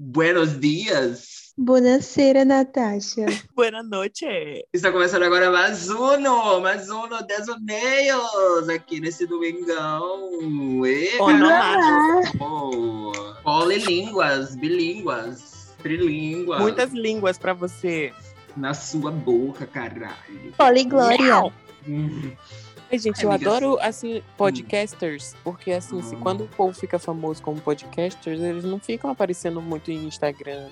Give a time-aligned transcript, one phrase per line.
[0.00, 1.52] Buenos dias.
[1.58, 3.26] Buonasera, Natasha.
[3.56, 4.24] Boa noite.
[4.72, 10.30] Está começando agora mais um, mais um Desoneios aqui nesse domingão.
[10.86, 12.30] E, Onomatos.
[12.40, 16.60] oh, polilínguas, bilínguas, trilínguas.
[16.60, 18.12] Muitas línguas pra você.
[18.56, 20.52] Na sua boca, caralho.
[20.56, 21.52] Poliglória.
[21.88, 22.30] Hum.
[22.90, 26.20] Ai, gente, Ai, eu amiga, adoro, assim, podcasters, porque, assim, se Hum.
[26.20, 30.68] quando o povo fica famoso como podcasters, eles não ficam aparecendo muito em Instagram,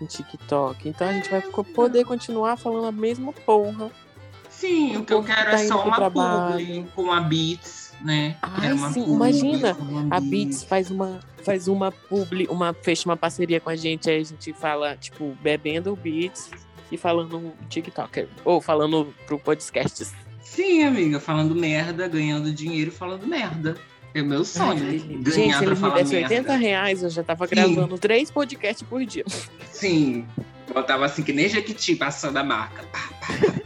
[0.00, 0.88] em TikTok.
[0.88, 3.90] Então a gente vai poder continuar falando a mesma porra.
[4.48, 7.94] Sim, o que eu povo que quero tá é só uma publi com a Beats,
[8.00, 8.36] né?
[8.42, 9.76] Ai, Quero uma sim, publi imagina,
[10.10, 14.20] A Beats faz uma, faz uma publi, uma, fecha uma parceria com a gente, aí
[14.20, 16.50] a gente fala, tipo, bebendo o Beats
[16.90, 18.28] e falando TikToker.
[18.44, 20.12] Ou falando pro podcasts.
[20.42, 23.76] Sim, amiga, falando merda, ganhando dinheiro falando merda.
[24.12, 24.84] É o meu sonho.
[24.84, 26.34] Ai, ganhar gente, se ele me desse merda.
[26.34, 27.54] 80 reais, eu já tava Sim.
[27.54, 29.24] gravando três podcasts por dia.
[29.70, 30.26] Sim.
[30.72, 32.82] Botava assim que nem Jequiti passando a marca.
[32.84, 33.59] Pá, pá.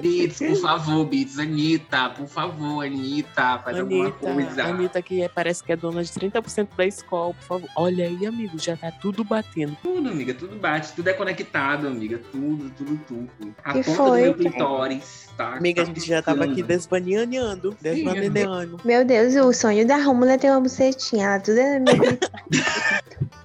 [0.00, 1.38] Beats, por favor, Beats.
[1.38, 4.64] Anitta, por favor, Anitta, faz alguma Anitta, coisa.
[4.64, 7.68] Anitta que é- parece que é dona de 30% da escola, por favor.
[7.76, 9.76] Olha aí, amigo, já tá tudo batendo.
[9.82, 12.20] Tudo, amiga, tudo bate, tudo é conectado, amiga.
[12.32, 13.54] Tudo, tudo, tudo.
[13.64, 15.54] A Que ponta foi, do meu clitóris, tá?
[15.56, 18.80] Amiga, a Tá gente já tava aqui desvaneando, desvaneando.
[18.84, 21.26] Meu Deus, o sonho da Rômula é ter uma bucetinha.
[21.26, 21.94] Ela tudo é meu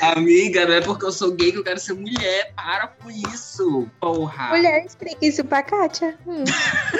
[0.00, 2.52] Amiga, não é porque eu sou gay que eu quero ser mulher.
[2.54, 4.48] Para com isso, porra.
[4.48, 6.16] Mulher, explica isso pra Kátia.
[6.26, 6.44] Hum.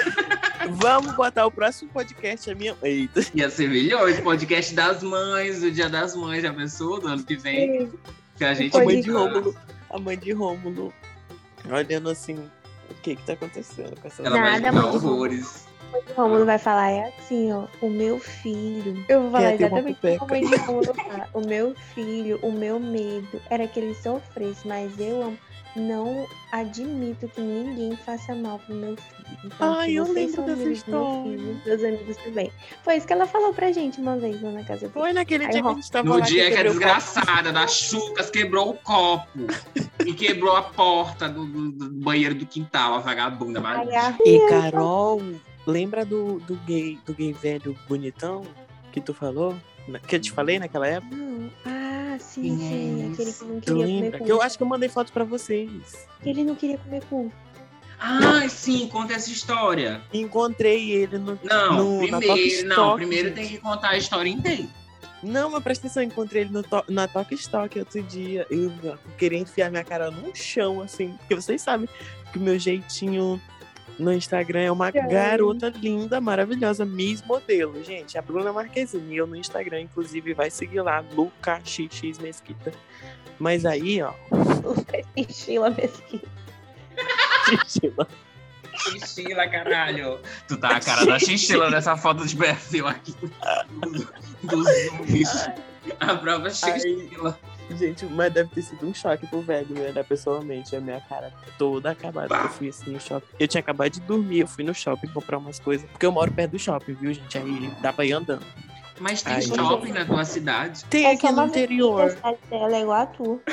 [0.71, 2.75] Vamos botar o próximo podcast, a minha.
[2.83, 3.21] Eita.
[3.33, 6.99] Ia ser melhor esse podcast das mães, o dia das mães, já pensou?
[6.99, 7.91] Do ano que vem.
[8.37, 9.55] Que a gente A mãe de Rômulo.
[9.89, 10.93] A mãe de Rômulo.
[11.69, 12.35] Olhando assim,
[12.89, 15.39] o que que tá acontecendo com essa Ela vai Nada, julgar
[15.91, 17.65] mãe de Rômulo vai falar é assim, ó.
[17.81, 19.03] O meu filho.
[19.09, 21.29] Eu vou falar exatamente o que a mãe de Rômulo fala.
[21.33, 25.37] O meu filho, o meu medo era que ele sofresse, mas eu amo.
[25.75, 29.37] Não admito que ninguém faça mal pro meu filho.
[29.45, 31.23] Então, Ai, eu lembro são dessa meu história.
[31.23, 32.51] filho, Meus amigos também.
[32.83, 34.91] Foi isso que ela falou pra gente uma vez lá na casa dele.
[34.93, 36.79] Foi naquele Aí, dia que a gente tava No lá dia que a o copo.
[36.79, 39.27] desgraçada da Chucas quebrou o copo
[40.03, 45.21] e quebrou a porta do, do- do banheiro do quintal, a vagabunda a E Carol,
[45.65, 48.43] lembra do, do gay do gay velho bonitão
[48.91, 49.55] que tu falou?
[50.07, 51.15] Que eu te falei naquela época?
[51.15, 51.49] Não.
[51.65, 53.13] Ah, sim, Quem é sim.
[53.13, 54.19] Aquele que não Tu queria comer lembra?
[54.19, 54.25] cu.
[54.25, 56.07] Que eu acho que eu mandei foto pra vocês.
[56.23, 57.31] Ele não queria comer cu.
[57.99, 60.01] Ai, sim, conta essa história.
[60.13, 61.37] Encontrei ele no.
[61.43, 63.35] Não, no- primeiro, não, Stock, primeiro gente.
[63.35, 64.67] tem que contar a história inteira.
[65.21, 68.45] Não, mas presta atenção, eu encontrei ele no to- na Tok Stock outro dia.
[68.49, 71.09] Eu, eu queria enfiar minha cara no chão, assim.
[71.19, 71.89] Porque vocês sabem
[72.31, 73.41] que o meu jeitinho
[73.99, 77.83] no Instagram é uma garota linda, maravilhosa, Miss Modelo.
[77.83, 79.17] Gente, a Bruna Marquezine.
[79.17, 82.71] Eu no Instagram, inclusive, vai seguir lá, Luca XX Mesquita.
[83.37, 84.13] Mas aí, ó,
[85.15, 86.27] Estilo mesquita.
[87.67, 88.07] Sheila,
[88.79, 90.19] Xixila, caralho.
[90.47, 93.15] Tu tá a cara da xixila nessa foto de perfil aqui.
[93.71, 94.63] Do, do.
[95.99, 97.39] A própria xixila.
[97.75, 100.75] Gente, mas deve ter sido um choque pro velho me olhar pessoalmente.
[100.75, 102.35] A minha cara toda acabada.
[102.35, 103.27] Eu fui assim no shopping.
[103.39, 105.89] Eu tinha acabado de dormir, eu fui no shopping comprar umas coisas.
[105.89, 107.37] Porque eu moro perto do shopping, viu, gente?
[107.37, 108.45] Aí dá pra ir andando.
[108.99, 110.83] Mas tem Ai, shopping na tua cidade?
[110.85, 112.01] Tem É aqui no interior.
[112.01, 113.39] A cidade dela é igual a tua.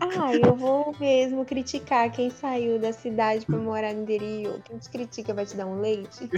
[0.00, 4.60] Ah, eu vou mesmo criticar quem saiu da cidade pra morar no interior.
[4.64, 6.28] Quem te critica vai te dar um leite?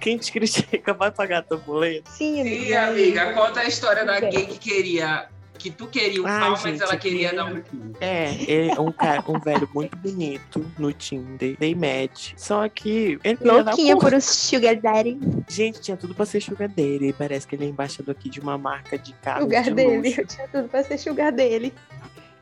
[0.00, 2.08] Quem te critica vai pagar teu boleto.
[2.10, 2.64] Sim, amiga.
[2.64, 5.28] Sim, amiga, conta a história da gay que queria.
[5.60, 7.62] Que tu queria um Ai, pau, mas gente, ela que queria dar um.
[8.00, 11.54] É, é um cara, um velho muito bonito no Tinder.
[11.58, 12.32] Dei match.
[12.34, 15.18] Só que ele Louquinha por um sugar daddy.
[15.46, 17.12] Gente, tinha tudo pra ser sugar dele.
[17.12, 19.42] Parece que ele é embaixador aqui de uma marca de carro.
[19.42, 20.14] Sugar de dele.
[20.16, 21.74] Eu tinha tudo pra ser sugar dele.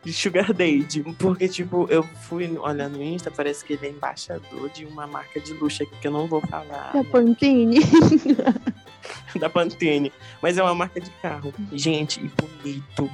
[0.05, 0.47] de Sugar.
[1.19, 5.41] Porque, tipo, eu fui olhar no Insta, parece que ele é embaixador de uma marca
[5.41, 6.93] de luxo aqui que eu não vou falar.
[6.93, 7.81] Da Pantene.
[9.39, 10.13] da Pantene.
[10.43, 11.53] Mas é uma marca de carro.
[11.73, 13.11] Gente, e bonito.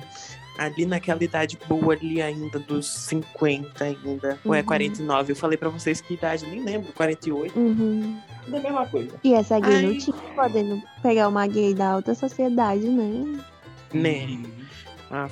[0.57, 4.39] Ali naquela idade boa ali ainda, dos 50 ainda.
[4.45, 4.67] Ou é Uhum.
[4.67, 5.33] 49?
[5.33, 6.93] Eu falei pra vocês que idade, nem lembro.
[6.93, 7.59] 48.
[7.59, 8.21] Uhum.
[8.53, 9.11] É a mesma coisa.
[9.25, 13.41] E essa gay não tinha podendo pegar uma gay da alta sociedade, né?
[13.93, 14.43] Né?
[15.11, 15.29] Ah,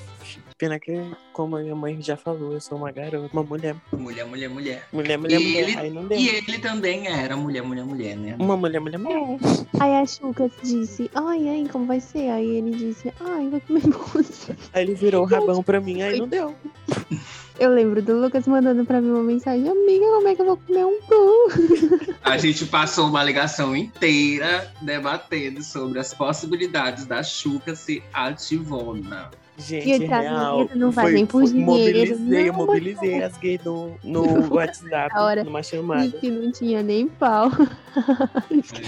[0.62, 0.92] pena que,
[1.32, 3.74] como a minha mãe já falou, eu sou uma garota, uma mulher.
[3.92, 4.86] Mulher, mulher, mulher.
[4.92, 5.68] Mulher, mulher, E mulher.
[5.68, 6.16] ele- Aí não deu.
[6.16, 8.36] E ele também era mulher, mulher, mulher, né?
[8.38, 9.18] Uma mulher, mulher, mulher.
[9.18, 9.38] É.
[9.80, 12.30] Aí a Chuca disse, ai, ai, como vai ser?
[12.30, 13.80] Aí ele disse, ai, vai comer
[14.14, 14.54] você.
[14.72, 16.54] Aí ele virou o rabão pra mim, aí não deu.
[17.58, 20.56] Eu lembro do Lucas mandando pra mim uma mensagem, amiga, como é que eu vou
[20.58, 22.14] comer um cu?
[22.22, 29.28] A gente passou uma ligação inteira debatendo sobre as possibilidades da Xuca ser ativona.
[29.58, 30.68] Gente, E tá real.
[30.74, 35.22] não foi- nem por foi- Mobilizei, eu não, mobilizei as gays no, no WhatsApp, A
[35.24, 36.08] hora numa E chamada.
[36.10, 37.50] que não tinha nem pau.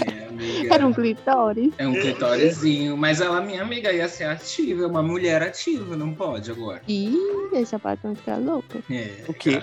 [0.03, 0.73] É, amiga.
[0.73, 1.71] Era um clitóris.
[1.77, 2.97] É um clitórizinho.
[2.97, 4.83] Mas ela, minha amiga, ia ser ativa.
[4.83, 6.81] É uma mulher ativa, não pode agora.
[6.87, 7.15] Ih,
[7.53, 8.83] esse sapatão fica louco.
[8.89, 9.23] É.
[9.27, 9.61] O quê?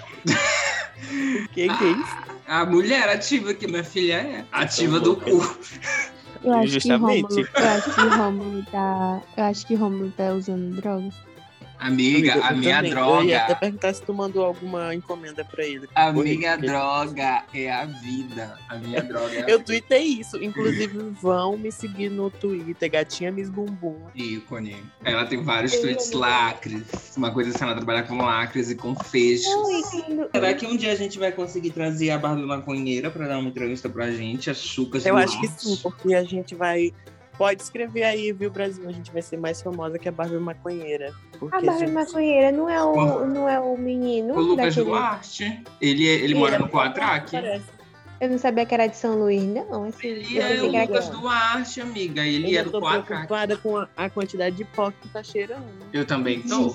[1.44, 2.06] o que, gays?
[2.46, 4.44] A mulher ativa que minha filha é.
[4.52, 5.40] Ativa do cu.
[6.44, 7.26] Eu acho Justamente.
[7.26, 11.08] que Rômulo, eu acho que Rômulo tá, eu acho que Rômulo tá usando droga.
[11.86, 12.92] Amiga, Amiga, a minha também.
[12.92, 13.60] Eu ia até droga.
[13.60, 15.88] perguntar se tu mandou alguma encomenda pra ele.
[15.94, 18.58] A minha porque- droga é a vida.
[18.68, 19.64] A minha droga é a Eu vida.
[19.64, 20.42] tuitei isso.
[20.42, 23.96] Inclusive, vão me seguir no Twitter, Gatinha Miss Bumbum.
[24.14, 24.76] ícone.
[25.04, 26.82] Ela tem vários tweets lacres.
[27.16, 29.46] Uma coisa assim, ela trabalha com lacres e com fechos.
[30.08, 33.38] Não, Será que um dia a gente vai conseguir trazer a Barbie Maconheira pra dar
[33.38, 34.50] uma entrevista pra gente?
[34.50, 36.92] As chucas Eu acho que sim, porque a gente vai.
[37.38, 38.86] Pode escrever aí, viu, Brasil?
[38.88, 41.12] A gente vai ser mais famosa que a Barbie Maconheira.
[41.50, 44.86] A Barbie gente- maconheira não é o, não é o menino O Lucas daquele...
[44.86, 45.64] Duarte.
[45.80, 47.32] Ele, ele mora no Quatraque.
[47.32, 47.64] Parece.
[48.20, 49.88] Eu não sabia que era de São Luís, não.
[49.88, 50.06] Esse...
[50.06, 52.24] Ele eu é o Lucas Duarte, amiga.
[52.24, 53.06] Ele Eu é do tô Quatraque.
[53.06, 55.64] preocupada com a, a quantidade de pó que tá cheirando.
[55.92, 56.72] Eu também tô.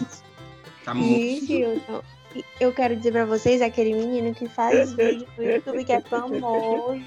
[0.84, 1.16] Tá muito.
[1.46, 2.04] Gente, eu, não-
[2.60, 7.00] eu quero dizer pra vocês, aquele menino que faz vídeo no YouTube que é famoso.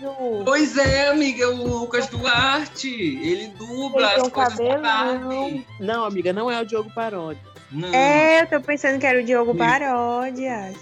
[0.44, 2.88] Pois é, amiga, o Lucas Duarte.
[2.88, 4.82] Ele dubla Ele tem as um coisas da cabelão.
[4.82, 5.66] Barbie.
[5.78, 7.42] Não, amiga, não é o Diogo Paródia.
[7.70, 7.94] Não.
[7.94, 9.54] É, eu tô pensando que era o Diogo.
[9.54, 10.76] Paródias.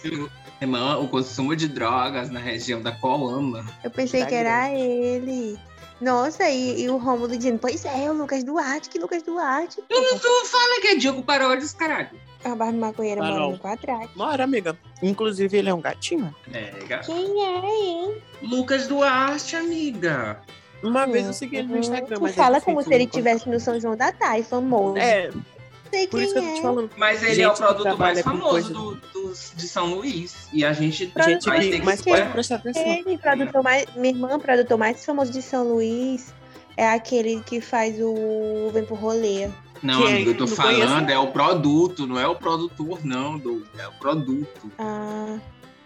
[0.61, 3.65] Irmã, o consumo de drogas na região da Colama.
[3.85, 5.57] Eu pensei Tá que era ele.
[6.01, 9.77] Nossa, e, e o Rômulo dizendo, pois é, o Lucas Duarte, que Lucas Duarte.
[9.89, 12.11] Tu, tu fala que é Diogo Paródias, caralho.
[12.45, 13.51] A Barbie Maconheira mora não.
[13.53, 14.09] no quadrado.
[14.15, 14.79] Bora, amiga.
[15.03, 16.33] Inclusive, ele é um gatinho.
[16.53, 18.23] É, ga- Quem é, hein?
[18.43, 20.41] Lucas Duarte, amiga.
[20.81, 23.49] Uma vez eu segui ele no Instagram, Tu mas é fala como se ele estivesse
[23.49, 24.97] no São João da Tai, famoso.
[24.99, 25.31] É,
[25.91, 26.55] sei por quem isso que eu tô é.
[26.55, 26.91] te falando.
[26.97, 30.49] Mas ele Gente é o produto mais famoso coisa- do, dos- de São Luís.
[30.53, 32.83] E a gente, Gente, vai ter que mas que- pode prestar atenção.
[32.83, 36.33] Ele, produtor mais, minha irmã, o produtor mais famoso de São Luís
[36.77, 39.49] é aquele que faz o Vem pro Rolê.
[39.83, 41.11] Não, Que é- amigo, eu tô falando, conheço.
[41.13, 44.73] é o produto, não é o produtor, não, do, é o produto.
[44.79, 45.39] Ah,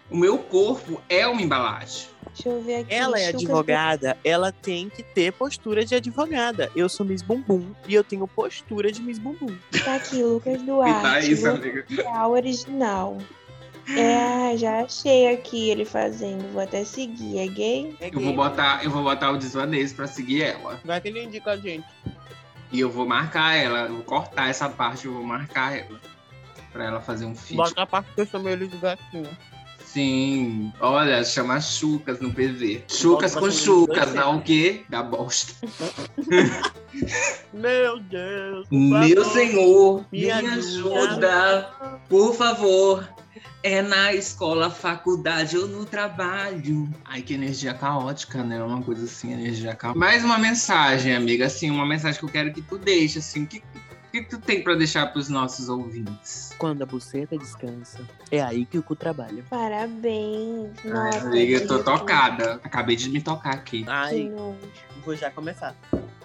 [0.09, 2.07] O meu corpo é uma embalagem.
[2.33, 2.93] Deixa eu ver aqui.
[2.93, 6.71] Ela é advogada, ela tem que ter postura de advogada.
[6.75, 9.55] Eu sou Miss Bumbum e eu tenho postura de Miss Bumbum.
[9.83, 11.01] Tá aqui, Lucas E Duarte.
[11.01, 11.85] tá isso, amiga.
[12.27, 13.17] o original.
[13.97, 16.51] É, já achei aqui ele fazendo.
[16.53, 17.39] Vou até seguir.
[17.39, 17.95] É gay?
[17.99, 18.33] É Eu vou gay.
[18.35, 20.79] botar, eu vou botar o desvanês pra seguir ela.
[20.85, 21.85] Vai que ele indica a gente.
[22.71, 25.99] E eu vou marcar ela, eu vou cortar essa parte, eu vou marcar ela.
[26.71, 27.57] Pra ela fazer um feed.
[27.57, 29.29] Bota a parte que eu chamei ele de gatinho.
[29.93, 32.83] Sim, olha, chama Chucas no PV.
[32.87, 34.83] Chucas com Chucas, dá o quê?
[34.89, 35.53] Dá bosta.
[37.53, 38.67] Meu Deus.
[38.71, 39.33] Meu favor.
[39.33, 41.09] senhor, me me ajuda.
[41.11, 41.69] ajuda,
[42.09, 43.07] por favor.
[43.61, 46.89] É na escola, faculdade ou no trabalho.
[47.05, 48.61] Ai, que energia caótica, né?
[48.61, 49.97] Uma coisa assim, energia caótica.
[49.97, 53.47] Mais uma mensagem, amiga, assim, uma mensagem que eu quero que tu deixe, assim, o
[53.47, 53.82] que, o
[54.13, 56.53] que tu tem pra deixar pros nossos ouvintes?
[56.59, 57.99] Quando a buceta descansa,
[58.29, 59.43] é aí que o cu trabalha.
[59.49, 60.69] Parabéns.
[60.85, 62.61] Ai, Nossa, amiga, eu tô tocada.
[62.63, 63.83] Acabei de me tocar aqui.
[63.87, 64.31] Ai,
[65.03, 65.75] vou já começar.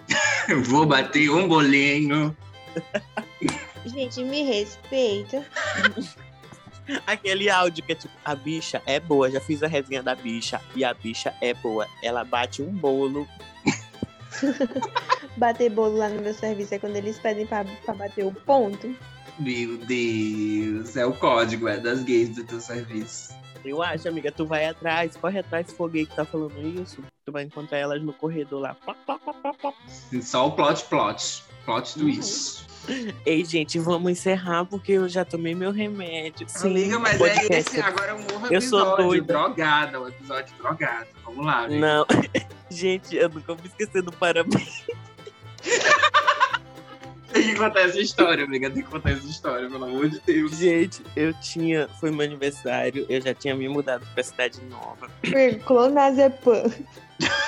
[0.65, 2.35] Vou bater um bolinho.
[3.85, 5.45] Gente, me respeita.
[7.05, 10.59] Aquele áudio que é tipo, a bicha é boa, já fiz a resenha da bicha
[10.75, 11.87] e a bicha é boa.
[12.01, 13.27] Ela bate um bolo.
[15.39, 18.93] Bater bolo lá no meu serviço é quando eles pedem pra, pra bater o ponto.
[19.39, 23.33] Meu Deus, é o código, é das gays do teu serviço.
[23.63, 27.01] Eu acho, amiga, tu vai atrás, corre atrás se for gay que tá falando isso.
[27.25, 28.75] Tu vai encontrar elas no corredor lá.
[30.21, 31.43] Só o plot, plot.
[31.65, 32.05] Plot Uhum.
[32.05, 32.67] twist.
[33.25, 36.47] Ei, gente, vamos encerrar porque eu já tomei meu remédio.
[36.49, 37.53] Sim, Amiga, mas é podcast.
[37.71, 39.05] esse agora é um novo Eu sou episódio.
[39.05, 39.25] doida.
[39.33, 41.07] drogada, um episódio drogado.
[41.23, 41.79] Vamos lá, gente.
[41.79, 42.05] Não.
[42.71, 44.83] gente, eu nunca vou esquecer do parabéns.
[47.31, 48.71] Tem que contar essa história, amiga.
[48.71, 50.57] Tem que contar essa história, pelo amor de Deus.
[50.57, 51.87] Gente, eu tinha.
[51.99, 55.09] Foi meu aniversário, eu já tinha me mudado pra cidade nova.
[55.65, 56.63] Clonazepam.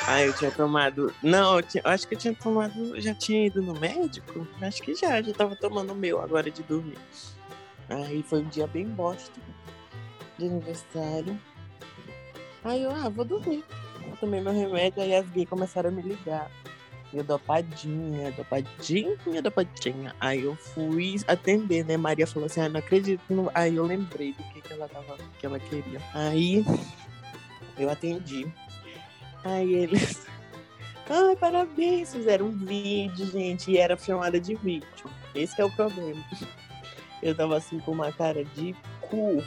[0.08, 1.12] Aí eu tinha tomado.
[1.24, 3.01] Não, eu, tinha- eu acho que eu tinha tomado.
[3.01, 4.48] Já tinha ido no médico?
[4.62, 6.98] Acho que já, já tava tomando o meu agora de dormir.
[7.89, 9.39] Aí foi um dia bem bosta
[10.38, 11.39] de aniversário.
[12.63, 13.63] Aí eu, ah, vou dormir.
[14.08, 16.51] Eu tomei meu remédio, aí as gays começaram a me ligar.
[17.13, 20.15] Eu dopadinha, dopadinha, dopadinha.
[20.20, 21.98] Aí eu fui atender, né?
[21.98, 23.22] Maria falou assim, ah, não acredito.
[23.30, 23.51] Não...
[23.53, 26.01] Aí eu lembrei do que, que ela tava, que ela queria.
[26.13, 26.63] Aí
[27.77, 28.48] eu atendi.
[29.44, 30.25] Aí eles.
[31.10, 32.13] Ai, parabéns!
[32.13, 33.72] Fizeram um vídeo, gente.
[33.72, 34.88] E era chamada de vídeo.
[35.36, 36.24] Esse é o problema.
[37.22, 39.44] Eu tava assim com uma cara de cu.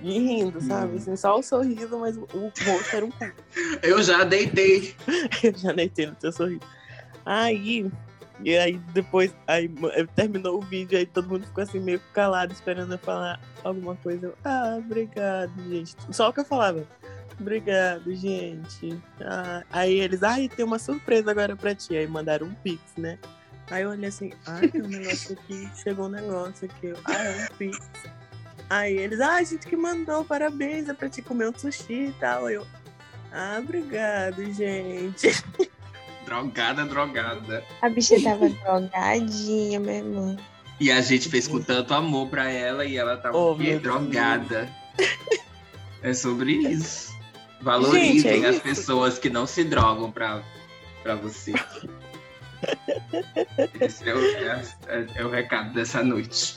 [0.00, 0.94] De rindo, sabe?
[0.94, 0.96] Hum.
[0.96, 3.24] Assim, só o sorriso, mas o, o rosto era um cu.
[3.82, 4.94] Eu já deitei.
[5.42, 6.60] Eu já deitei no teu sorriso.
[7.24, 7.90] Aí,
[8.42, 12.52] e aí depois, aí eu- terminou o vídeo, aí todo mundo ficou assim meio calado,
[12.52, 14.26] esperando eu falar alguma coisa.
[14.28, 15.94] Eu, ah, obrigado, gente.
[16.10, 16.86] Só o que eu falava.
[17.38, 18.98] Obrigado, gente.
[19.20, 21.96] Ah, aí eles, ai, tem uma surpresa agora pra ti.
[21.96, 23.18] Aí mandaram um pix, né?
[23.70, 26.88] Aí eu olhei assim, ai, tem um negócio aqui, chegou um negócio aqui.
[26.88, 27.78] Eu, ah, é um pix.
[28.68, 32.12] Aí eles, ai, a gente que mandou, parabéns, é pra te comer um sushi e
[32.20, 32.50] tal.
[32.50, 32.66] Eu,
[33.32, 35.28] ah, obrigado, gente.
[36.24, 37.64] Drogada, drogada.
[37.82, 40.36] A bicha tava drogadinha, meu irmão.
[40.78, 44.70] E a gente fez com tanto amor pra ela e ela tava Oh, drogada.
[46.02, 47.10] É sobre isso.
[47.60, 48.64] Valorizem Gente, é as isso.
[48.64, 50.42] pessoas que não se drogam pra,
[51.02, 51.52] pra você.
[53.80, 56.56] Esse é o, é, é- é o recado dessa noite.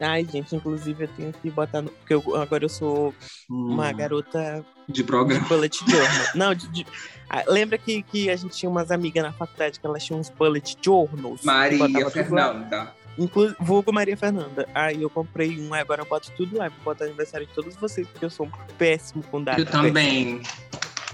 [0.00, 1.90] Ai, gente, inclusive eu tenho que botar no.
[1.90, 3.12] Porque eu- agora eu sou
[3.50, 5.46] uma Hum, garota De de programa.
[5.48, 6.26] bullet journal.
[6.34, 6.66] Não, de.
[6.68, 6.86] de-
[7.30, 10.30] Ah, lembra que, que a gente tinha umas amigas na faculdade que elas tinham uns
[10.30, 11.42] bullet journals?
[11.44, 12.08] Maria?
[12.10, 12.92] Fernanda.
[13.18, 14.66] Inclu vulgo Maria Fernanda.
[14.74, 16.68] Aí eu comprei um, agora eu boto tudo lá.
[16.70, 19.60] Vou botar aniversário de todos vocês, porque eu sou péssimo com data.
[19.60, 20.40] Eu também.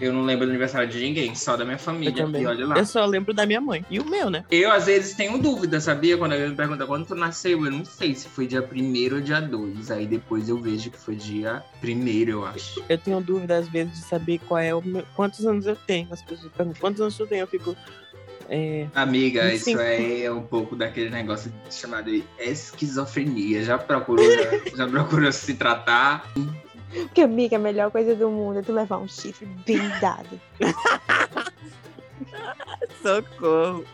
[0.05, 2.15] Eu não lembro do aniversário de ninguém, só da minha Eu família.
[2.15, 2.43] também.
[2.43, 2.79] E olha lá.
[2.79, 3.85] Eu só lembro da minha mãe.
[3.91, 4.45] E o meu, né?
[4.51, 6.17] Eu, às vezes, tenho dúvida, sabia?
[6.17, 9.21] Quando alguém me pergunta quando tu nasceu, eu não sei se foi dia 1 ou
[9.21, 9.91] dia 2.
[9.91, 12.83] Aí depois eu vejo que foi dia 1 eu acho.
[12.89, 15.05] Eu tenho dúvida, às vezes, de saber qual é o meu...
[15.15, 16.09] quantos anos eu tenho.
[16.11, 17.43] As pessoas perguntam quantos anos eu tenho.
[17.43, 17.77] Eu fico.
[18.49, 18.87] É...
[18.95, 23.65] Amiga, isso aí é um pouco daquele negócio chamado esquizofrenia.
[23.65, 26.31] Já procurou, já, já procurou se tratar?
[27.03, 30.41] Porque, amiga, a melhor coisa do mundo é tu levar um chifre bem dado.
[33.03, 33.85] Socorro.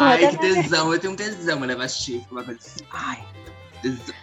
[0.00, 2.84] Ai, que tesão, eu tenho um tesão, eu levar chifre, uma coisa assim.
[2.90, 3.24] Ai,
[3.80, 4.14] tesão.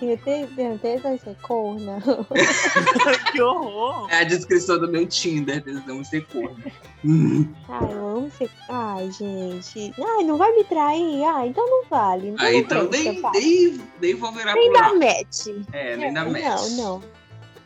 [0.00, 1.98] Tenho te- tenho tesão de ser corna.
[3.32, 4.08] que horror.
[4.10, 6.56] É a descrição do meu Tinder, tesão ser corno.
[7.04, 7.52] Hum.
[7.68, 8.50] Ai, eu amo ser.
[8.68, 9.92] Ai, gente.
[10.02, 11.22] Ai, não vai me trair?
[11.24, 12.28] Ah, então não vale.
[12.30, 15.46] Então Aí não então nem, nem, nem vou virar Nem pro dá match.
[15.72, 16.42] É, nem dá não, match.
[16.44, 17.19] Não, não.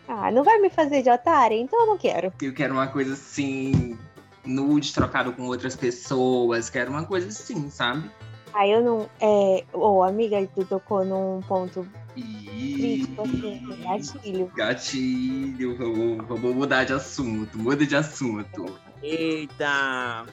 [0.07, 1.57] Ah, não vai me fazer de otária?
[1.57, 2.33] Então eu não quero.
[2.41, 3.99] Eu quero uma coisa assim,
[4.45, 8.11] nude trocado com outras pessoas, quero uma coisa assim, sabe?
[8.53, 9.09] Aí eu não.
[9.21, 9.65] É.
[9.73, 12.77] Ô, amiga, tu tocou num ponto E...
[12.77, 14.53] crítico, assim, gatilho.
[14.55, 18.79] Gatilho, vamos, vamos mudar de assunto, muda de assunto.
[19.03, 20.25] Eita.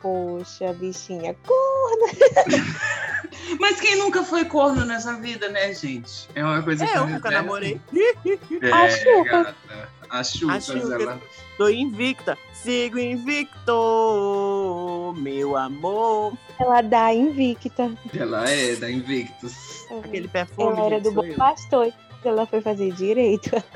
[0.00, 1.34] Poxa, bichinha.
[3.58, 6.28] Mas quem nunca foi corno nessa vida, né, gente?
[6.34, 7.80] É uma coisa que É, eu me nunca namorei.
[8.62, 9.44] É, A Xuca.
[9.44, 9.54] gata.
[10.08, 10.94] A Xuca, A Xuca.
[11.02, 11.20] ela...
[11.56, 12.38] Tô invicta.
[12.54, 13.54] Sigo invicto,
[15.18, 16.32] meu amor.
[16.58, 17.92] Ela dá invicta.
[18.18, 19.86] ela é da Invictus.
[20.04, 20.76] Aquele perfume.
[20.78, 21.34] Ela era do Bom eu.
[21.34, 21.92] Pastor.
[22.24, 23.50] Ela foi fazer direito.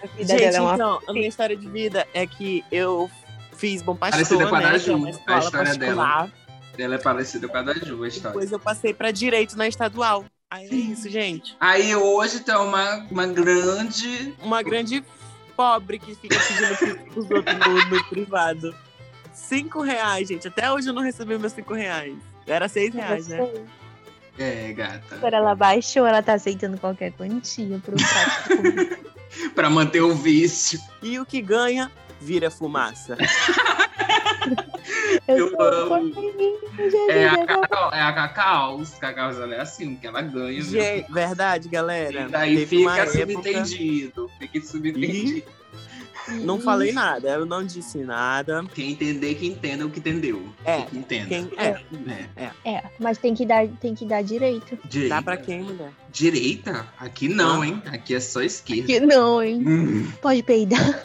[0.00, 3.10] A vida Gente, dela é uma então, a minha história de vida é que eu
[3.58, 4.76] fiz Bom Pastor, Parecida com a da né?
[4.76, 6.32] É Ju, uma a escola história particular.
[6.78, 8.30] Ela é parecida com a da Ju, a história.
[8.30, 10.24] Depois eu passei pra Direito na Estadual.
[10.50, 11.56] Aí é isso, gente.
[11.60, 14.34] Aí hoje tem uma, uma grande.
[14.40, 15.04] Uma grande
[15.56, 18.74] pobre que fica pedindo pros outros no, no privado.
[19.32, 20.48] Cinco reais, gente.
[20.48, 22.16] Até hoje eu não recebi meus cinco reais.
[22.46, 23.38] Era seis reais, né?
[24.38, 25.16] É, gata.
[25.16, 29.52] Agora ela baixou, ela tá aceitando qualquer quantia pro prático.
[29.54, 30.80] Pra manter o vício.
[31.02, 33.16] E o que ganha, vira fumaça.
[35.26, 36.12] Eu sou amo.
[37.10, 38.76] É a Jesus, Cacau, é a Cacau.
[38.78, 40.62] Os é assim, que ela ganha.
[40.62, 40.80] viu?
[40.80, 42.22] Gente, verdade, galera.
[42.22, 44.30] E daí fica subentendido.
[44.38, 45.42] Fica subentendido.
[46.44, 48.62] Não falei nada, eu não disse nada.
[48.74, 50.46] Quem entender, que entenda o que entendeu.
[50.62, 51.26] É, Que entenda.
[51.26, 51.80] Quem é?
[52.36, 52.50] É.
[52.64, 54.78] É, mas tem que dar, tem que dar direito.
[54.84, 55.14] Direita.
[55.14, 55.90] Dá pra quem, mulher?
[56.12, 56.86] Direita?
[56.98, 57.82] Aqui não, hein?
[57.86, 58.86] Aqui é só esquerda.
[58.86, 59.62] Que não, hein?
[59.66, 61.02] Hum, Pode peidar.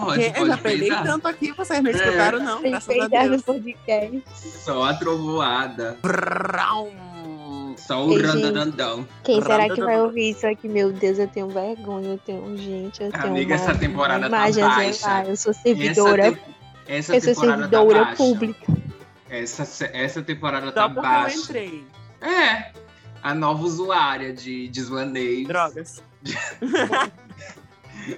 [0.00, 1.04] Pode, pode já peidei peidar.
[1.04, 1.94] tanto aqui, vocês não É.
[1.94, 2.60] escutaram, não.
[2.62, 3.42] Tem Graças a peidar no Deus.
[3.42, 4.22] podcast.
[4.64, 5.98] Só a trovoada.
[7.76, 9.06] Só o randandandão.
[9.24, 10.68] Quem será que vai ouvir isso aqui?
[10.68, 14.30] Meu Deus, eu tenho vergonha, eu tenho gente, eu tenho Amiga, uma, essa temporada uma
[14.30, 14.92] tá imagem baixa.
[14.92, 15.28] zelar.
[15.28, 18.16] Eu sou servidora, Essa, te- essa eu sou temporada tá servidora baixa.
[18.16, 18.72] pública.
[19.28, 21.36] Essa, essa temporada Só tá porque baixa.
[21.36, 21.84] eu entrei.
[22.22, 22.72] É.
[23.22, 25.46] A nova usuária de desvaneio.
[25.48, 26.02] Drogas.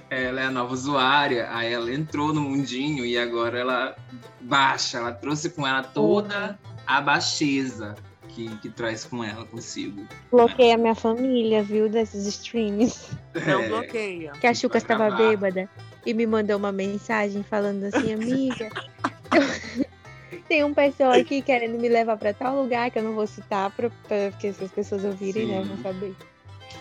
[0.09, 1.47] Ela é a nova usuária.
[1.51, 3.95] Aí ela entrou no mundinho e agora ela
[4.41, 4.97] baixa.
[4.97, 7.95] Ela trouxe com ela toda a baixeza
[8.29, 10.05] que, que traz com ela consigo.
[10.31, 13.11] Bloqueei a minha família, viu, desses streams.
[13.45, 14.31] Não É, bloqueia.
[14.33, 15.29] Que a Chuca estava acabar.
[15.29, 15.69] bêbada
[16.05, 18.69] e me mandou uma mensagem falando assim, amiga,
[20.47, 23.69] Tem um pessoal aqui querendo me levar pra tal lugar que eu não vou citar,
[23.71, 25.67] pra, pra, porque se as pessoas ouvirem, né, Sim.
[25.67, 26.15] vão saber.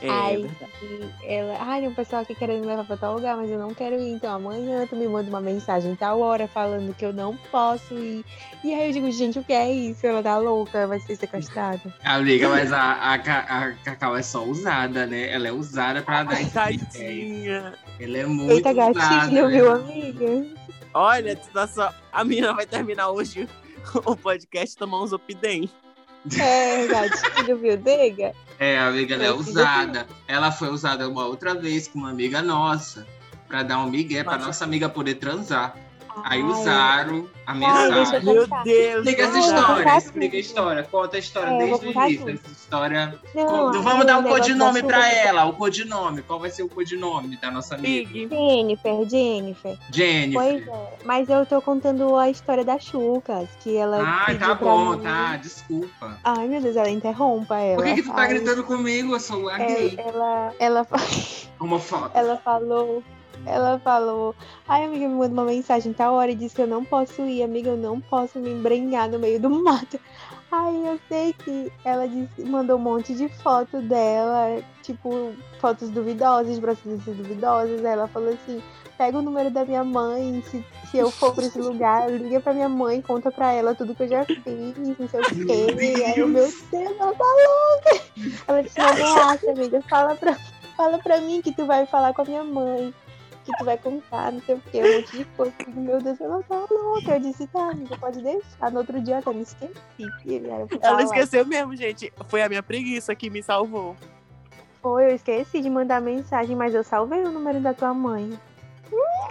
[0.02, 1.12] É, Aí verdade.
[1.24, 3.72] ela, ai, tem um pessoal aqui querendo me levar pra tal lugar, mas eu não
[3.72, 4.12] quero ir.
[4.12, 8.24] Então amanhã tu me manda uma mensagem tal hora falando que eu não posso ir.
[8.62, 10.06] E aí eu digo, gente, o que é isso?
[10.06, 11.80] Ela tá louca, vai ser sequestrada.
[12.04, 15.30] Amiga, mas a, a, a Cacau é só usada, né?
[15.30, 16.36] Ela é usada pra dar.
[16.50, 17.74] Tadinha.
[17.98, 18.92] Ela é muito Eita, usada.
[18.92, 19.56] gatilho, né?
[19.56, 20.46] viu, amiga?
[20.92, 23.48] Olha, nossa, a menina vai terminar hoje
[24.04, 25.70] o podcast e tomar uns opidem.
[26.38, 26.86] É,
[27.54, 28.32] viu, nega?
[28.58, 30.06] É, a amiga ela é usada.
[30.26, 33.06] Ela foi usada uma outra vez com uma amiga nossa.
[33.46, 34.46] Pra dar um migué, pra Nossa.
[34.46, 35.76] nossa amiga poder transar.
[36.24, 38.14] Aí usaram a mensagem.
[38.26, 38.46] eu Meu.
[38.64, 39.06] Deus.
[39.06, 40.82] Explica essa história, explica a história.
[40.84, 42.28] Conta a história É, desde o início.
[42.30, 43.18] Essa história.
[43.34, 45.44] Não, Vamos dar o um codinome pra ela.
[45.44, 46.22] O codinome.
[46.22, 48.10] Qual vai ser o codinome da nossa amiga?
[48.10, 49.78] Jennifer, Jennifer.
[49.92, 50.42] Jennifer.
[50.42, 50.96] Pois é.
[51.04, 54.02] Mas eu tô contando a história da Chucas, que ela.
[54.02, 55.02] Ai, pediu tá bom, mim.
[55.02, 55.36] tá.
[55.36, 56.18] Desculpa.
[56.24, 57.76] Ai, meu Deus, ela interrompa ela.
[57.76, 59.14] Por que, que tu tá Ai, gritando comigo?
[59.14, 59.94] Eu sou a é, gay.
[59.98, 60.96] Ela, ela, fa-
[61.60, 62.10] Homofóbica.
[62.18, 63.02] ela falou.
[63.46, 64.34] Ela falou,
[64.68, 67.44] ai amiga, me manda uma mensagem tal hora e disse que eu não posso ir,
[67.44, 69.98] amiga, eu não posso me embrenhar no meio do mato.
[70.50, 76.54] Aí eu sei que ela disse, mandou um monte de foto dela, tipo, fotos duvidosas,
[76.54, 77.84] de procedências duvidosas.
[77.84, 78.62] Aí ela falou assim,
[78.96, 82.54] pega o número da minha mãe, se, se eu for pra esse lugar, liga pra
[82.54, 86.04] minha mãe, conta pra ela tudo que eu já fiz, não sei o quê.
[86.04, 88.04] Aí eu, meu Deus, ela tá louca.
[88.46, 90.36] Ela disse, não relaxa, amiga, fala pra,
[90.76, 92.94] fala pra mim que tu vai falar com a minha mãe
[93.46, 95.54] que tu vai contar, não sei o que, um monte de coisa.
[95.66, 97.14] Eu Meu Deus, ela tá louca.
[97.14, 98.70] Eu disse, tá, amiga, pode deixar.
[98.70, 99.72] No outro dia eu até me esqueci.
[100.26, 102.12] Eu Ela esqueceu mesmo, gente.
[102.28, 103.96] Foi a minha preguiça que me salvou.
[104.82, 108.38] Foi, eu esqueci de mandar mensagem, mas eu salvei o número da tua mãe.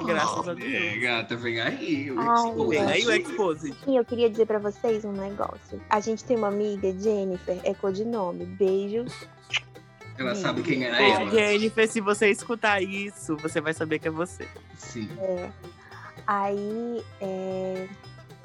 [0.05, 1.01] Graças a É, Deus.
[1.01, 2.11] gata, vem aí.
[2.11, 2.67] o Ai.
[2.67, 3.73] Vem aí o Exposed.
[3.87, 5.81] E eu queria dizer pra vocês um negócio.
[5.89, 8.45] A gente tem uma amiga, Jennifer, é codinome.
[8.45, 9.05] Beijo.
[10.17, 11.29] Ela sabe quem era Ai, ela.
[11.31, 14.47] Jennifer, se você escutar isso, você vai saber que é você.
[14.77, 15.09] Sim.
[15.19, 15.49] É.
[16.27, 17.87] Aí, é,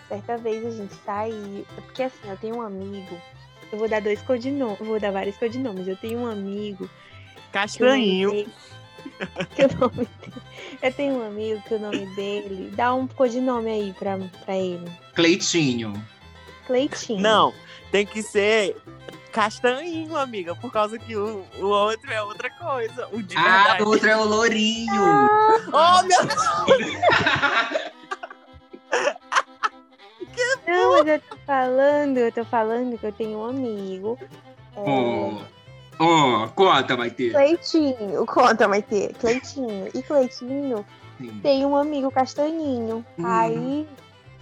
[0.08, 1.64] certa vez a gente saiu.
[1.76, 3.16] Porque assim, eu tenho um amigo.
[3.72, 5.86] Eu vou dar dois codinomes, vou dar vários codinomes.
[5.86, 8.30] Eu tenho um amigo que Castanho.
[8.30, 8.48] dele-
[9.54, 10.42] que o nome dele-
[10.82, 12.72] Eu tenho um amigo que o nome dele.
[12.74, 14.90] Dá um codinome aí pra, pra ele.
[15.14, 15.94] Cleitinho.
[16.70, 17.20] Cleitinho.
[17.20, 17.52] Não,
[17.90, 18.76] tem que ser
[19.32, 23.08] castanho, amiga, por causa que o, o outro é outra coisa.
[23.12, 23.82] O de Ah, verdade.
[23.82, 25.28] o outro é o Lourinho.
[25.72, 26.40] Oh, meu Deus!
[30.66, 34.18] Não, mas eu tô falando, eu tô falando que eu tenho um amigo.
[34.76, 35.40] É, Oh,
[35.98, 37.32] oh, conta, vai ter.
[37.32, 39.12] Cleitinho, conta, vai ter.
[39.14, 39.88] Cleitinho.
[39.92, 40.86] E Cleitinho
[41.18, 41.40] Sim.
[41.42, 43.04] tem um amigo Castanhinho.
[43.18, 43.26] Hum.
[43.26, 43.88] Aí,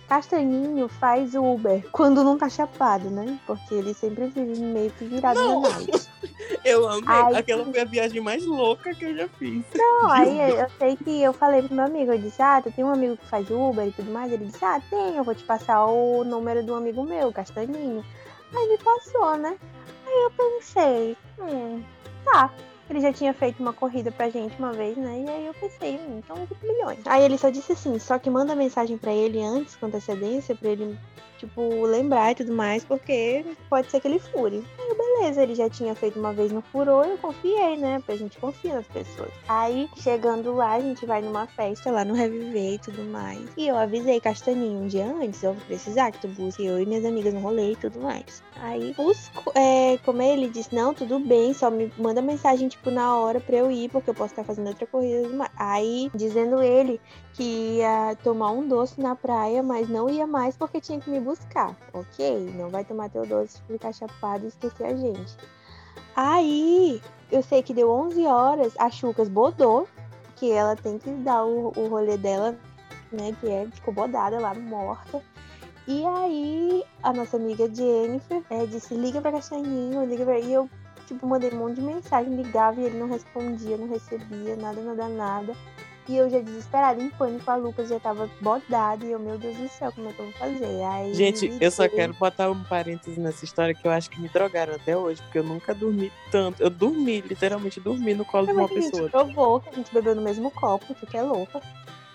[0.08, 3.38] Castanhinho faz Uber quando não tá chapado, né?
[3.46, 5.60] Porque ele sempre vive meio que virado Não.
[5.60, 5.68] na.
[6.64, 7.04] Eu amei.
[7.06, 7.34] Ai.
[7.36, 9.64] Aquela foi a viagem mais louca que eu já fiz.
[9.74, 12.84] Não, aí eu sei que eu falei pro meu amigo, eu disse, ah, tu tem
[12.84, 14.32] um amigo que faz Uber e tudo mais?
[14.32, 18.04] Ele disse, ah, tem, eu vou te passar o número do amigo meu, Castanhinho.
[18.54, 19.56] Aí me passou, né?
[20.06, 21.82] Aí eu pensei, hum,
[22.24, 22.50] tá.
[22.90, 25.24] Ele já tinha feito uma corrida pra gente uma vez, né?
[25.26, 26.98] E aí eu pensei, hum, então 20 milhões.
[27.06, 30.70] Aí ele só disse assim, só que manda mensagem pra ele antes, com antecedência, pra
[30.70, 30.98] ele,
[31.38, 34.64] tipo, lembrar e tudo mais, porque pode ser que ele fure.
[34.78, 37.98] Aí beleza, ele já tinha feito uma vez no furou, eu confiei, né?
[37.98, 39.30] Porque a gente confia nas pessoas.
[39.48, 43.40] Aí, chegando lá, a gente vai numa festa lá no Reviver e tudo mais.
[43.56, 46.86] E eu avisei Castaninho um dia antes, eu vou precisar que tu busque eu e
[46.86, 48.42] minhas amigas no rolê e tudo mais.
[48.60, 53.16] Aí, busco, é, como ele disse, não, tudo bem, só me manda mensagem, tipo, na
[53.16, 55.28] hora pra eu ir, porque eu posso estar fazendo outra corrida.
[55.56, 57.00] Aí, dizendo ele
[57.38, 61.20] que ia tomar um doce na praia, mas não ia mais porque tinha que me
[61.20, 61.76] buscar.
[61.92, 65.36] Ok, não vai tomar teu doce, ficar chapado e esquecer a gente.
[66.16, 69.86] Aí, eu sei que deu 11 horas, a Chucas bodou,
[70.34, 72.56] que ela tem que dar o, o rolê dela,
[73.12, 75.22] né, que é, ficou bodada lá, morta.
[75.86, 80.40] E aí, a nossa amiga Jennifer é, disse, liga pra Castanhinho, liga pra...
[80.40, 80.68] E eu,
[81.06, 85.08] tipo, mandei um monte de mensagem, ligava e ele não respondia, não recebia, nada, nada,
[85.08, 85.56] nada.
[86.08, 89.04] E eu já desesperada, em pânico, a Lucas já tava bodada.
[89.04, 90.82] E eu, meu Deus do céu, como é que eu vou fazer?
[90.84, 94.28] Aí, Gente, eu só quero botar um parêntese nessa história que eu acho que me
[94.28, 96.62] drogaram até hoje, porque eu nunca dormi tanto.
[96.62, 99.10] Eu dormi, literalmente dormi no colo de Não, uma mas a gente pessoa.
[99.10, 101.60] provou que a gente bebeu no mesmo copo, tu que é louca.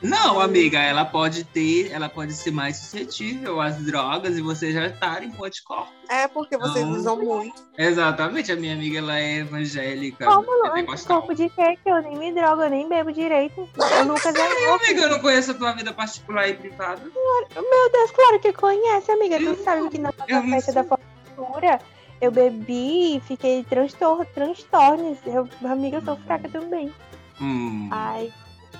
[0.03, 4.87] Não, amiga, ela pode ter, ela pode ser mais suscetível às drogas e você já
[4.87, 5.93] estar em anticorpos.
[6.09, 6.91] É porque vocês Não.
[6.91, 7.63] usam muito.
[7.77, 10.25] Exatamente, a minha amiga ela é evangélica.
[10.25, 10.73] Como não?
[10.73, 11.19] pentecostal.
[11.21, 11.77] Corpo de quê?
[11.81, 13.61] Que eu nem me drogo, eu nem bebo direito.
[13.79, 14.27] É Meu louco.
[14.27, 17.01] amiga, eu não conheço a tua vida particular e privada.
[17.01, 19.37] Meu Deus, claro que conhece, amiga.
[19.37, 20.83] Tu sabe que na eu nossa festa sei.
[20.83, 20.97] da
[21.37, 21.79] formatura
[22.19, 25.17] eu bebi e fiquei transtor transtornos.
[25.25, 26.93] Eu, amiga, eu sou fraca também.
[27.41, 28.31] Hum, Ai,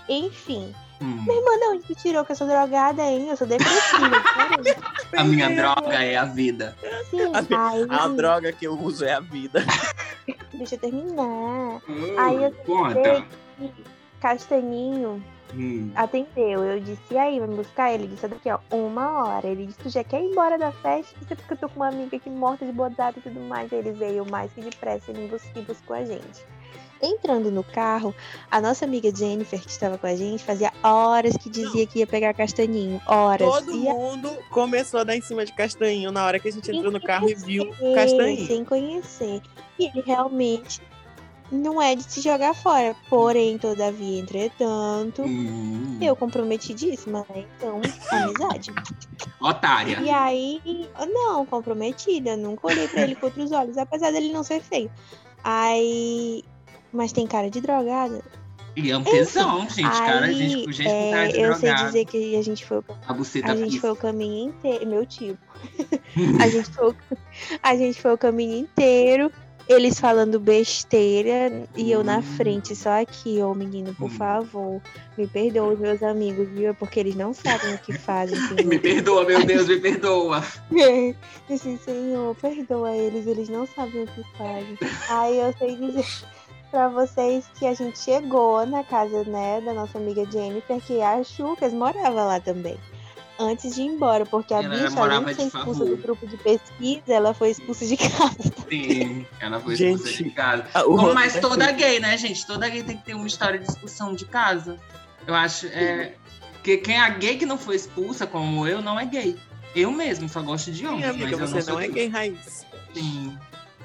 [0.07, 0.73] enfim.
[1.03, 1.23] Hum.
[1.27, 3.27] Minha irmã, de onde tu tirou que eu sou drogada, hein?
[3.29, 4.23] Eu sou depressiva.
[5.17, 6.75] A minha droga é a vida.
[7.09, 9.63] Sim, A aí, A droga que eu uso é a vida.
[10.53, 11.81] deixa eu terminar.
[12.17, 13.23] Aí eu Conta.
[14.19, 15.91] Castanhinho Hum.
[15.95, 16.63] atendeu.
[16.63, 17.91] Eu disse, e aí, vai me buscar?
[17.93, 19.45] Ele disse, daqui, ó, uma hora.
[19.47, 21.13] Ele disse, tu já quer ir embora da festa?
[21.21, 23.71] Isso é porque eu tô com uma amiga aqui morta de bodada e tudo mais.
[23.71, 26.43] Aí ele veio mais que depressa e me bus- e buscou a gente.
[27.03, 28.15] Entrando no carro,
[28.49, 32.07] a nossa amiga Jennifer, que estava com a gente, fazia horas que dizia que ia
[32.07, 33.01] pegar castanhinho.
[33.05, 33.45] Horas.
[33.47, 36.51] Todo E a- mundo começou a dar em cima de castanho na hora que a
[36.51, 38.47] gente entrou no carro e viu conhecer, castanho.
[38.47, 39.41] Sem conhecer.
[39.77, 40.79] E ele realmente
[41.51, 42.95] não é de se jogar fora.
[43.09, 45.99] Porém, todavia, entretanto, Hum.
[46.01, 47.43] eu comprometidíssima, né?
[47.57, 48.71] Então, amizade.
[49.41, 49.99] Otária.
[50.01, 54.61] E aí, não, comprometida, nunca olhei pra ele com outros olhos, apesar dele não ser
[54.61, 54.89] feio.
[55.43, 56.43] Aí,
[56.93, 58.21] mas tem cara de drogada.
[58.75, 59.83] E é um tesão, gente.
[59.83, 61.85] Cara, aí, gente, gente com cara é, de eu sei drogado.
[61.87, 63.13] dizer que a gente foi, A
[63.51, 65.37] a gente foi o caminho inteiro, meu tio.
[66.39, 66.95] A gente foi, o-
[67.61, 69.31] a gente foi o caminho inteiro.
[69.69, 72.21] Eles falando besteira e eu na Hum.
[72.21, 74.09] frente, só aqui, ô menino, por Hum.
[74.09, 74.81] favor,
[75.17, 76.71] me perdoa os meus amigos, viu?
[76.71, 78.35] É porque eles não sabem o que fazem.
[78.47, 78.65] Senhor.
[78.67, 80.43] Me perdoa, meu Deus, me perdoa.
[81.47, 84.77] Disse, Senhor, perdoa eles, eles não sabem o que fazem.
[85.09, 86.05] Aí eu sei dizer
[86.73, 91.23] pra vocês que a gente chegou na casa, né, da nossa amiga Jennifer, que a
[91.23, 92.79] Chucas morava lá também.
[93.39, 95.95] Antes de ir embora, porque a Ela bicha, morava além de ser de expulsa favor.
[95.95, 98.53] do grupo de pesquisa, ela foi expulsa de casa.
[98.67, 100.63] Sim, ela foi Gente, expulsa de casa.
[100.83, 102.45] Como, mas é toda gay, né, gente?
[102.47, 104.79] Toda gay tem que ter uma história de expulsão de casa.
[105.27, 105.67] Eu acho.
[105.67, 106.13] É,
[106.63, 109.37] que quem é gay que não foi expulsa, como eu, não é gay.
[109.75, 111.05] Eu mesmo só gosto de Sim, homens.
[111.05, 112.65] amiga, mas eu você sou não é gay raiz.
[112.95, 113.37] Sim.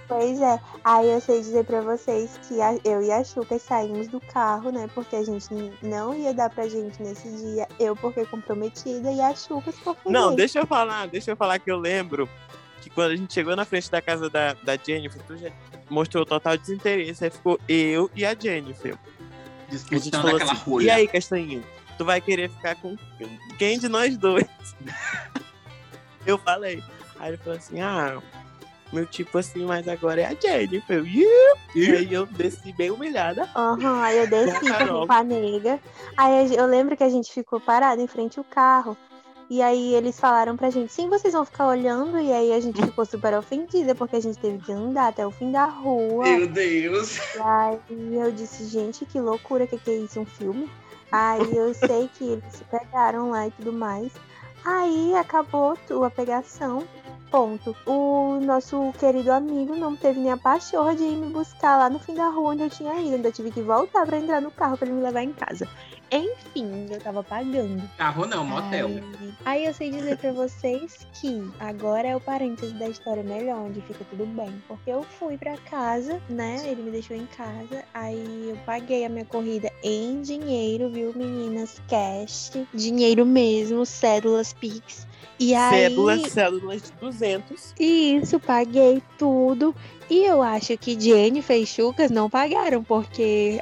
[0.08, 0.58] Pois é.
[0.82, 4.70] Aí eu sei dizer pra vocês que a- eu e a Chuca saímos do carro,
[4.72, 4.88] né?
[4.94, 5.46] Porque a gente
[5.82, 7.68] não ia dar pra gente nesse dia.
[7.78, 11.70] Eu porque comprometida e a Chuca porque Não, deixa eu falar, deixa eu falar que
[11.70, 12.26] eu lembro
[12.80, 15.50] que quando a gente chegou na frente da casa da, da Jennifer, tu já
[15.90, 17.24] mostrou total desinteresse.
[17.24, 18.96] Aí ficou eu e a Jennifer.
[18.96, 20.84] A gente Disputando falou aquela assim, rolha.
[20.86, 21.62] e aí, Castanhinho,
[21.98, 22.96] tu vai querer ficar com
[23.58, 24.46] quem de nós dois?
[26.24, 26.82] eu falei.
[27.18, 28.22] Aí ele falou assim, ah,
[28.92, 31.04] meu tipo assim, mas agora é a Jennifer.
[31.74, 33.48] E aí eu desci bem humilhada.
[33.54, 34.60] Aham, aí eu desci
[35.06, 35.80] Com a a nega.
[36.16, 38.96] Aí eu lembro que a gente ficou parado em frente ao carro.
[39.50, 42.18] E aí eles falaram pra gente, sim, vocês vão ficar olhando.
[42.18, 45.30] E aí a gente ficou super ofendida, porque a gente teve que andar até o
[45.30, 46.24] fim da rua.
[46.24, 47.18] Meu Deus.
[47.34, 47.80] E aí
[48.14, 50.70] eu disse, gente, que loucura, que que é isso, um filme?
[51.10, 54.12] Aí eu sei que eles se pegaram lá e tudo mais.
[54.64, 56.86] Aí acabou a pegação,
[57.30, 57.76] ponto.
[57.86, 61.98] O nosso querido amigo não teve nem a pachorra de ir me buscar lá no
[61.98, 63.16] fim da rua onde eu tinha ido.
[63.16, 65.68] Ainda tive que voltar pra entrar no carro pra ele me levar em casa.
[66.10, 67.82] Enfim, eu tava pagando.
[67.96, 68.88] Carro não, motel.
[68.88, 73.58] Aí, aí eu sei dizer pra vocês que agora é o parêntese da história melhor,
[73.58, 74.62] onde fica tudo bem.
[74.66, 76.62] Porque eu fui pra casa, né?
[76.66, 77.84] Ele me deixou em casa.
[77.92, 81.80] Aí eu paguei a minha corrida em dinheiro, viu, meninas?
[81.88, 82.52] Cash.
[82.72, 85.06] Dinheiro mesmo, cédulas Pix.
[85.38, 85.88] E aí.
[85.88, 87.74] Cédulas, cédulas de 200.
[87.78, 89.74] Isso, paguei tudo.
[90.10, 93.60] E eu acho que Jennifer e Chucas não pagaram, porque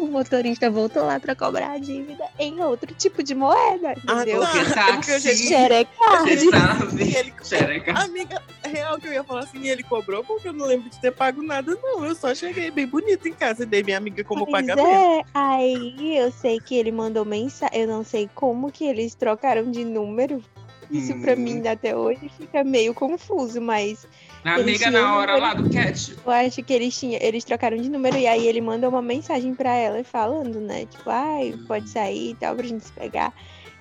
[0.00, 4.40] o motorista voltou lá pra cobrar a dívida em outro tipo de moeda, Ah, entendeu?
[4.40, 4.94] tá.
[4.94, 5.20] Porque É.
[5.20, 6.40] Xerecard.
[6.50, 7.02] Sabe.
[7.16, 7.92] Ele- Xereca.
[8.00, 11.00] Amiga, é real que eu ia falar assim, ele cobrou porque eu não lembro de
[11.00, 12.04] ter pago nada, não.
[12.04, 14.86] Eu só cheguei bem bonito em casa e dei minha amiga como Pois pagamento.
[14.88, 19.70] é, aí eu sei que ele mandou mensagem, eu não sei como que eles trocaram
[19.70, 20.42] de número.
[20.90, 21.36] Isso pra Hum.
[21.36, 24.08] mim até hoje fica meio confuso, mas
[24.44, 26.16] Amiga, tinham na hora número- lá do cat.
[26.24, 29.54] eu acho que eles tinham, eles trocaram de número e aí ele mandou uma mensagem
[29.54, 30.86] pra ela falando, né?
[30.86, 33.32] Tipo, ai, pode sair e tal pra gente se pegar.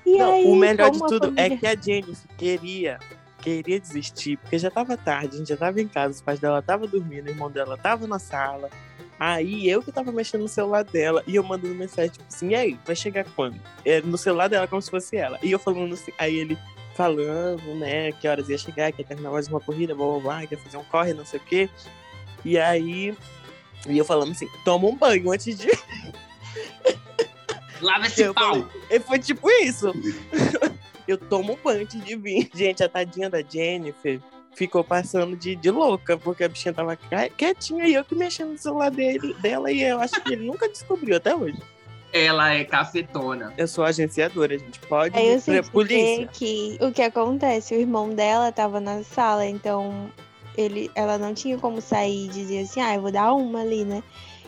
[0.06, 3.00] E Não, aí, o melhor de tudo é família- que a Jennifer queria,
[3.42, 6.60] queria desistir, porque já tava tarde, a gente já tava em casa, os pais dela
[6.60, 8.70] estavam dormindo, o irmão dela tava na sala.
[9.18, 12.56] Aí eu que tava mexendo no celular dela e eu mandando mensagem, tipo assim, e
[12.56, 13.56] aí, vai chegar quando?
[13.86, 15.38] É, no celular dela, como se fosse ela.
[15.44, 16.58] E eu falando assim, aí ele
[17.00, 20.46] falando, né, que horas ia chegar, que ia terminar mais uma corrida, blá blá blá,
[20.46, 21.70] que ia fazer um corre, não sei o quê.
[22.44, 23.16] E aí,
[23.88, 25.70] e eu falando assim, toma um banho antes de.
[27.82, 28.50] Lava esse Eu pau.
[28.56, 29.94] falei, e foi tipo isso.
[31.08, 32.50] eu tomo um banho antes de vir.
[32.54, 34.20] Gente, a tadinha da Jennifer
[34.54, 38.50] ficou passando de, de louca, porque a bichinha tava qui- quietinha e eu que mexendo
[38.52, 41.58] no celular dele, dela e eu acho que ele nunca descobriu até hoje.
[42.12, 43.54] Ela é cafetona.
[43.58, 44.80] Eu sou agenciadora, gente.
[44.82, 46.28] Pode Aí eu ir pra polícia.
[46.34, 50.10] que o que acontece, o irmão dela tava na sala, então
[50.58, 53.86] ele, ela não tinha como sair e dizer assim, ah, eu vou dar uma ali,
[53.86, 54.04] né?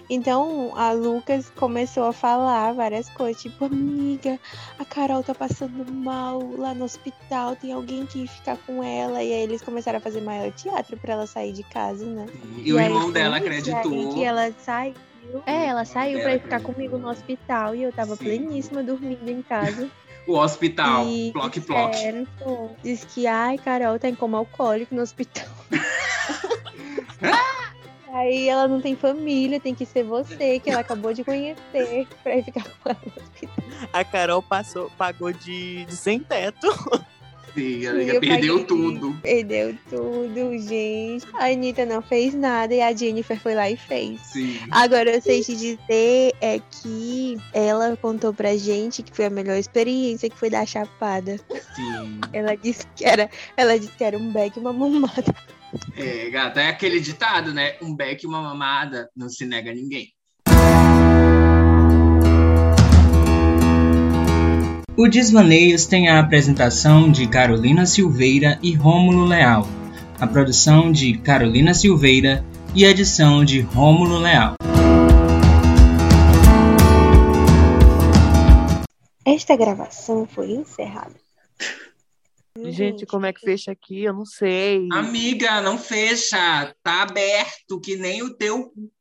[0.10, 4.38] Então a Lucas começou a falar várias coisas, tipo, amiga,
[4.78, 9.24] a Carol tá passando mal lá no hospital, tem alguém que ficar com ela.
[9.24, 12.26] E aí eles começaram a fazer maior teatro pra ela sair de casa, né?
[12.58, 13.94] E, o aí irmão dela isso, acreditou.
[13.94, 14.52] aí que ela
[15.22, 15.44] saiu.
[15.46, 16.74] É, ela saiu pra ir ficar acreditou.
[16.74, 18.24] comigo no hospital e eu tava Sim.
[18.26, 19.90] pleníssima dormindo em casa.
[20.28, 21.08] O hospital.
[21.08, 21.92] E Ploc, ploc.
[21.92, 25.48] disseram, pô, Diz que, ai, Carol tá em coma alcoólico no hospital.
[28.14, 32.36] Aí ela não tem família, tem que ser você, que ela acabou de conhecer, pra
[32.36, 33.56] ir ficar com ela no hospital.
[33.92, 36.68] A Carol passou, pagou de, de sem teto.
[37.54, 39.14] Sim, ela perdeu tudo.
[39.22, 41.26] Perdeu tudo, gente.
[41.34, 44.22] A Anitta não fez nada e a Jennifer foi lá e fez.
[44.22, 44.58] Sim.
[44.72, 49.58] Agora, eu sei te dizer é que ela contou pra gente que foi a melhor
[49.58, 51.38] experiência, que foi dar chapada.
[51.76, 52.22] Sim.
[52.32, 55.24] Ela disse que era, ela disse que era um beck e uma mamada.
[55.96, 57.76] É, gata, é aquele ditado, né?
[57.82, 60.14] Um beck e uma mamada não se nega a ninguém.
[64.98, 69.66] O Desvaneios tem a apresentação de Carolina Silveira e Rômulo Leal,
[70.20, 74.56] a produção de Carolina Silveira e a edição de Rômulo Leal.
[79.26, 81.16] Esta gravação foi encerrada.
[82.66, 84.04] Gente, como é que fecha aqui?
[84.04, 84.90] Eu não sei.
[84.92, 88.74] Amiga, não fecha, tá aberto que nem o teu